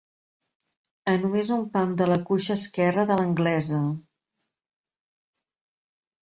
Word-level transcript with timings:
A 1.11 1.13
només 1.23 1.51
un 1.55 1.65
pam 1.75 1.93
de 1.99 2.07
la 2.11 2.17
cuixa 2.29 2.57
esquerra 2.61 3.05
de 3.11 3.19
l'anglesa. 3.19 3.83